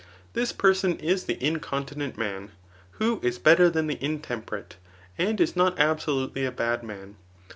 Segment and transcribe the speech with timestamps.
[0.33, 2.53] This person is the incontinent man,
[2.93, 4.77] who is better than the intemperate,
[5.15, 7.17] and is not absolutely a bad man.